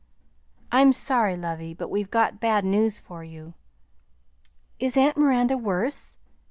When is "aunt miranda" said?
4.97-5.59